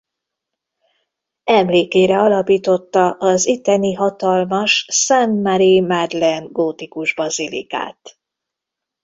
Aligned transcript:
Emlékére 1.49 2.17
alapította 2.19 3.11
az 3.19 3.47
itteni 3.47 3.93
hatalmas 3.93 4.85
Sainte 4.91 5.41
Marie-Madeleine 5.49 6.47
gótikus 6.51 7.15
bazilikát. 7.15 8.19